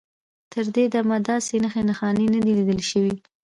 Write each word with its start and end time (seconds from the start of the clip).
تر 0.51 0.65
دې 0.75 0.85
دمه 0.93 1.17
داسې 1.29 1.55
نښې 1.63 1.81
نښانې 1.89 2.25
نه 2.33 2.39
دي 2.45 2.51
لیدل 2.59 2.81
شوي. 2.89 3.13